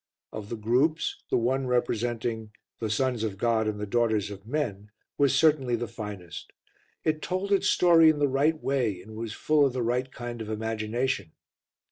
[0.31, 4.89] Of the groups, the one representing The Sons of God and the Daughters of Men
[5.15, 6.51] was certainly the finest.
[7.03, 10.41] It told its story in the right way and was full of the right kind
[10.41, 11.33] of imagination.